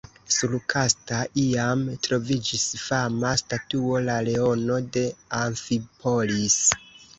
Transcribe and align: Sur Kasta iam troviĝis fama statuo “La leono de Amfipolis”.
Sur 0.35 0.53
Kasta 0.73 1.19
iam 1.41 1.83
troviĝis 2.07 2.65
fama 2.85 3.35
statuo 3.43 4.01
“La 4.09 4.17
leono 4.31 4.81
de 4.99 5.07
Amfipolis”. 5.45 6.61